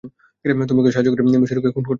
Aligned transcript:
তুমি 0.65 0.79
ওকে 0.81 0.91
সাহায্য 0.91 1.09
করেছ 1.11 1.35
মিস্টিরিওকে 1.35 1.69
খুন 1.69 1.83
করতে? 1.83 1.89